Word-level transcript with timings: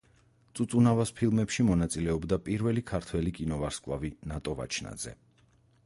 წუწუნავას 0.59 1.11
ფილმებში 1.19 1.65
მონაწილეობდა 1.67 2.39
პირველი 2.47 2.85
ქართველი 2.93 3.35
კინოვარსკვლავი 3.41 4.13
ნატო 4.33 4.61
ვაჩნაძე. 4.63 5.17